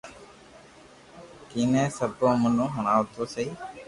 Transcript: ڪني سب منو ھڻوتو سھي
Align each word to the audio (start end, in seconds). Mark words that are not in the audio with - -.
ڪني 1.49 1.83
سب 1.97 2.11
منو 2.41 2.65
ھڻوتو 2.75 3.23
سھي 3.33 3.45